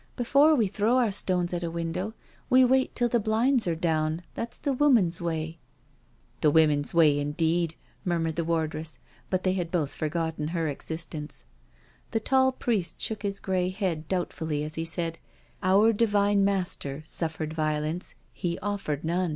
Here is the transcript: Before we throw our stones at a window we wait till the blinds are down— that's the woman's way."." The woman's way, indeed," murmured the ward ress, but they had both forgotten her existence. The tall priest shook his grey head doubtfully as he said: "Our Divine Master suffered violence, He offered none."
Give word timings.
Before 0.15 0.55
we 0.55 0.67
throw 0.67 0.97
our 0.97 1.11
stones 1.11 1.53
at 1.53 1.61
a 1.61 1.69
window 1.69 2.15
we 2.49 2.65
wait 2.65 2.95
till 2.95 3.07
the 3.07 3.19
blinds 3.19 3.67
are 3.67 3.75
down— 3.75 4.23
that's 4.33 4.57
the 4.57 4.73
woman's 4.73 5.21
way."." 5.21 5.59
The 6.41 6.49
woman's 6.49 6.91
way, 6.91 7.19
indeed," 7.19 7.75
murmured 8.03 8.35
the 8.35 8.43
ward 8.43 8.73
ress, 8.73 8.97
but 9.29 9.43
they 9.43 9.53
had 9.53 9.69
both 9.69 9.91
forgotten 9.91 10.47
her 10.47 10.67
existence. 10.67 11.45
The 12.09 12.19
tall 12.19 12.51
priest 12.51 12.99
shook 12.99 13.21
his 13.21 13.39
grey 13.39 13.69
head 13.69 14.07
doubtfully 14.07 14.63
as 14.63 14.73
he 14.73 14.85
said: 14.85 15.19
"Our 15.61 15.93
Divine 15.93 16.43
Master 16.43 17.03
suffered 17.05 17.53
violence, 17.53 18.15
He 18.33 18.57
offered 18.57 19.03
none." 19.03 19.29